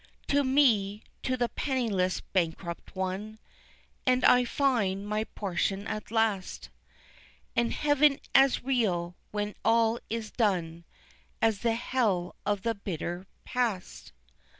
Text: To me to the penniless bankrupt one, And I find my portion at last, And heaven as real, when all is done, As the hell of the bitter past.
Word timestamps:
To 0.29 0.43
me 0.43 1.03
to 1.21 1.37
the 1.37 1.47
penniless 1.49 2.21
bankrupt 2.21 2.95
one, 2.95 3.37
And 4.03 4.25
I 4.25 4.45
find 4.45 5.07
my 5.07 5.25
portion 5.25 5.85
at 5.85 6.09
last, 6.09 6.69
And 7.55 7.71
heaven 7.71 8.19
as 8.33 8.63
real, 8.63 9.15
when 9.29 9.53
all 9.63 9.99
is 10.09 10.31
done, 10.31 10.85
As 11.39 11.59
the 11.59 11.75
hell 11.75 12.35
of 12.47 12.63
the 12.63 12.73
bitter 12.73 13.27
past. 13.45 14.11